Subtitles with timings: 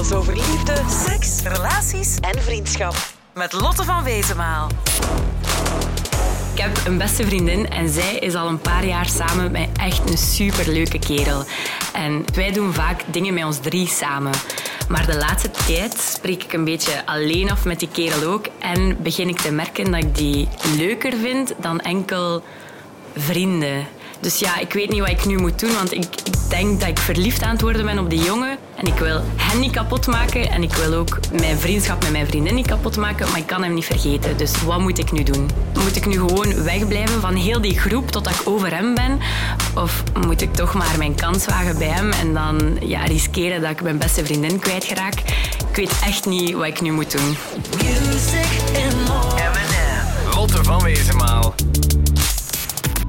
[0.00, 2.94] Over liefde, seks, relaties en vriendschap.
[3.34, 4.68] Met Lotte van Wezenmaal.
[6.54, 10.10] Ik heb een beste vriendin en zij is al een paar jaar samen met echt
[10.10, 11.44] een superleuke kerel.
[11.92, 14.32] En wij doen vaak dingen met ons drie samen.
[14.88, 18.46] Maar de laatste tijd spreek ik een beetje alleen af met die kerel ook.
[18.58, 22.42] En begin ik te merken dat ik die leuker vind dan enkel
[23.16, 23.86] vrienden.
[24.20, 26.88] Dus ja, ik weet niet wat ik nu moet doen, want ik, ik denk dat
[26.88, 28.58] ik verliefd aan het worden ben op die jongen.
[28.76, 32.26] En ik wil hen niet kapot maken en ik wil ook mijn vriendschap met mijn
[32.26, 34.36] vriendin niet kapot maken, maar ik kan hem niet vergeten.
[34.36, 35.50] Dus wat moet ik nu doen?
[35.74, 39.18] Moet ik nu gewoon wegblijven van heel die groep totdat ik over hem ben?
[39.74, 43.70] Of moet ik toch maar mijn kans wagen bij hem en dan ja, riskeren dat
[43.70, 45.14] ik mijn beste vriendin kwijtraak?
[45.70, 47.36] Ik weet echt niet wat ik nu moet doen.
[50.34, 51.54] Lotte van Wezenmaal.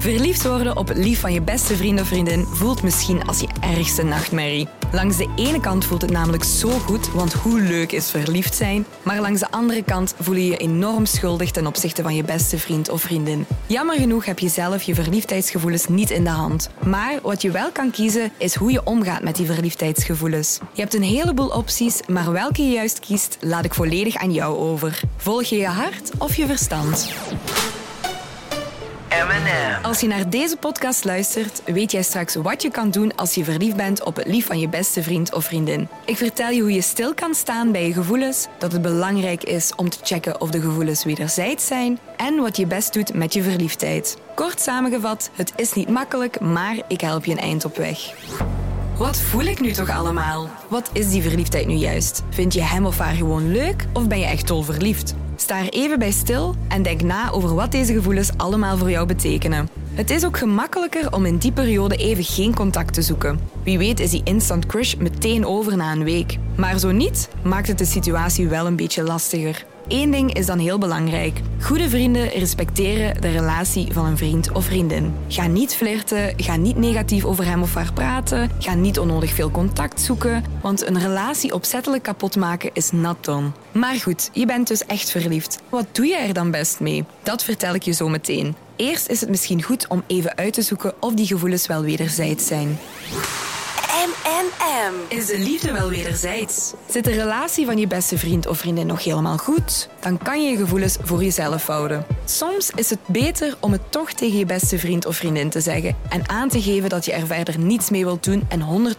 [0.02, 4.02] Verliefd worden op lief van je beste vriend of vriendin voelt misschien als je ergste
[4.02, 4.68] nachtmerrie.
[4.92, 8.86] Langs de ene kant voelt het namelijk zo goed, want hoe leuk is verliefd zijn?
[9.02, 12.58] Maar langs de andere kant voel je je enorm schuldig ten opzichte van je beste
[12.58, 13.46] vriend of vriendin.
[13.66, 16.70] Jammer genoeg heb je zelf je verliefdheidsgevoelens niet in de hand.
[16.84, 20.58] Maar wat je wel kan kiezen, is hoe je omgaat met die verliefdheidsgevoelens.
[20.72, 24.58] Je hebt een heleboel opties, maar welke je juist kiest, laat ik volledig aan jou
[24.58, 25.00] over.
[25.16, 27.14] Volg je je hart of je verstand?
[29.82, 33.44] Als je naar deze podcast luistert, weet jij straks wat je kan doen als je
[33.44, 35.88] verliefd bent op het lief van je beste vriend of vriendin.
[36.04, 39.74] Ik vertel je hoe je stil kan staan bij je gevoelens, dat het belangrijk is
[39.76, 43.42] om te checken of de gevoelens wederzijds zijn en wat je best doet met je
[43.42, 44.16] verliefdheid.
[44.34, 47.98] Kort samengevat, het is niet makkelijk, maar ik help je een eind op weg.
[48.96, 50.48] Wat voel ik nu toch allemaal?
[50.68, 52.22] Wat is die verliefdheid nu juist?
[52.30, 55.14] Vind je hem of haar gewoon leuk of ben je echt dol verliefd?
[55.42, 59.06] Sta er even bij stil en denk na over wat deze gevoelens allemaal voor jou
[59.06, 59.68] betekenen.
[59.94, 63.40] Het is ook gemakkelijker om in die periode even geen contact te zoeken.
[63.64, 66.38] Wie weet is die instant crush meteen over na een week.
[66.56, 69.64] Maar zo niet, maakt het de situatie wel een beetje lastiger.
[69.88, 71.40] Eén ding is dan heel belangrijk.
[71.60, 75.14] Goede vrienden respecteren de relatie van een vriend of vriendin.
[75.28, 79.50] Ga niet flirten, ga niet negatief over hem of haar praten, ga niet onnodig veel
[79.50, 83.20] contact zoeken, want een relatie opzettelijk kapot maken is nat.
[83.72, 85.58] Maar goed, je bent dus echt verliefd.
[85.68, 87.04] Wat doe je er dan best mee?
[87.22, 88.54] Dat vertel ik je zo meteen.
[88.76, 92.46] Eerst is het misschien goed om even uit te zoeken of die gevoelens wel wederzijds
[92.46, 92.78] zijn.
[94.24, 94.94] M&M.
[95.08, 96.72] Is de liefde wel wederzijds?
[96.88, 99.88] Zit de relatie van je beste vriend of vriendin nog helemaal goed?
[100.00, 102.06] Dan kan je je gevoelens voor jezelf houden.
[102.24, 105.96] Soms is het beter om het toch tegen je beste vriend of vriendin te zeggen
[106.08, 108.94] en aan te geven dat je er verder niets mee wilt doen en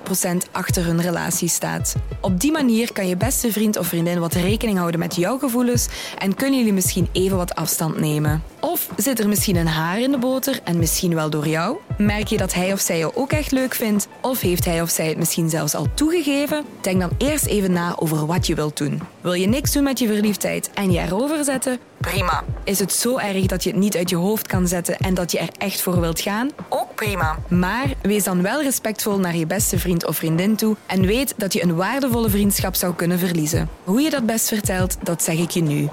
[0.47, 1.95] 100% achter hun relatie staat.
[2.21, 5.87] Op die manier kan je beste vriend of vriendin wat rekening houden met jouw gevoelens
[6.17, 8.43] en kunnen jullie misschien even wat afstand nemen.
[8.59, 11.77] Of zit er misschien een haar in de boter en misschien wel door jou?
[11.97, 14.07] Merk je dat hij of zij jou ook echt leuk vindt?
[14.21, 16.65] Of heeft hij of zij misschien zelfs al toegegeven?
[16.81, 19.01] Denk dan eerst even na over wat je wilt doen.
[19.21, 21.79] Wil je niks doen met je verliefdheid en je erover zetten?
[21.97, 22.43] Prima.
[22.63, 25.31] Is het zo erg dat je het niet uit je hoofd kan zetten en dat
[25.31, 26.49] je er echt voor wilt gaan?
[26.69, 27.37] Ook prima.
[27.49, 31.53] Maar wees dan wel respectvol naar je beste vriend of vriendin toe en weet dat
[31.53, 33.69] je een waardevolle vriendschap zou kunnen verliezen.
[33.83, 35.89] Hoe je dat best vertelt, dat zeg ik je nu.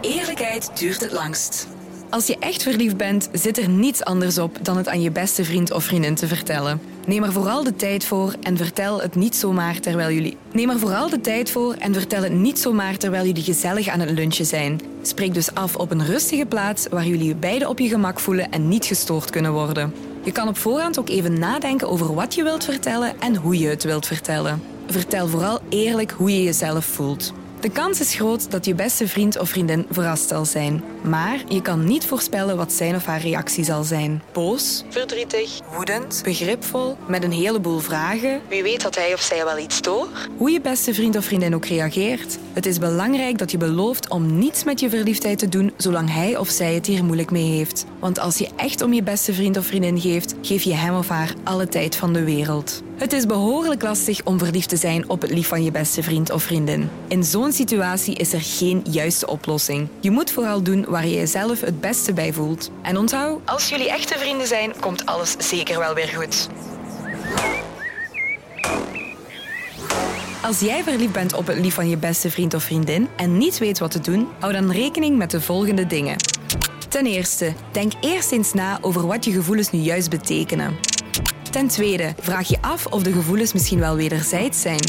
[0.00, 1.66] Eerlijkheid duurt het langst.
[2.16, 5.44] Als je echt verliefd bent, zit er niets anders op dan het aan je beste
[5.44, 6.80] vriend of vriendin te vertellen.
[7.06, 10.36] Neem er vooral de tijd voor en vertel het niet zomaar terwijl jullie.
[10.52, 14.00] Neem er vooral de tijd voor en vertel het niet zomaar terwijl jullie gezellig aan
[14.00, 14.80] het lunchen zijn.
[15.02, 18.50] Spreek dus af op een rustige plaats waar jullie je beiden op je gemak voelen
[18.50, 19.94] en niet gestoord kunnen worden.
[20.24, 23.68] Je kan op voorhand ook even nadenken over wat je wilt vertellen en hoe je
[23.68, 24.62] het wilt vertellen.
[24.86, 27.32] Vertel vooral eerlijk hoe je jezelf voelt.
[27.66, 30.82] De kans is groot dat je beste vriend of vriendin verrast zal zijn.
[31.02, 34.22] Maar je kan niet voorspellen wat zijn of haar reactie zal zijn.
[34.32, 38.40] Boos, verdrietig, woedend, begripvol, met een heleboel vragen.
[38.48, 40.28] Wie weet dat hij of zij wel iets stoort?
[40.36, 42.38] Hoe je beste vriend of vriendin ook reageert.
[42.52, 46.36] Het is belangrijk dat je belooft om niets met je verliefdheid te doen zolang hij
[46.36, 47.84] of zij het hier moeilijk mee heeft.
[47.98, 51.08] Want als je echt om je beste vriend of vriendin geeft, geef je hem of
[51.08, 52.82] haar alle tijd van de wereld.
[52.96, 56.30] Het is behoorlijk lastig om verliefd te zijn op het lief van je beste vriend
[56.30, 56.90] of vriendin.
[57.08, 59.88] In zo'n situatie is er geen juiste oplossing.
[60.00, 62.70] Je moet vooral doen waar je jezelf het beste bij voelt.
[62.82, 66.48] En onthoud, als jullie echte vrienden zijn, komt alles zeker wel weer goed.
[70.42, 73.58] Als jij verliefd bent op het lief van je beste vriend of vriendin en niet
[73.58, 76.16] weet wat te doen, hou dan rekening met de volgende dingen.
[76.88, 80.95] Ten eerste, denk eerst eens na over wat je gevoelens nu juist betekenen.
[81.50, 84.80] Ten tweede, vraag je af of de gevoelens misschien wel wederzijds zijn.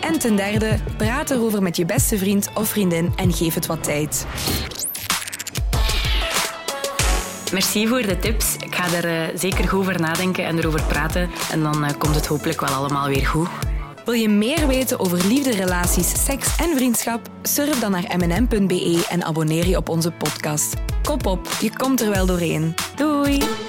[0.00, 3.84] En ten derde, praat erover met je beste vriend of vriendin en geef het wat
[3.84, 4.26] tijd.
[7.52, 8.56] Merci voor de tips.
[8.56, 11.30] Ik ga er eh, zeker goed over nadenken en erover praten.
[11.50, 13.48] En dan eh, komt het hopelijk wel allemaal weer goed.
[14.04, 17.28] Wil je meer weten over liefde, relaties, seks en vriendschap?
[17.42, 20.74] Surf dan naar mnm.be en abonneer je op onze podcast.
[21.02, 22.74] Kop op, je komt er wel doorheen.
[22.96, 23.67] Doei!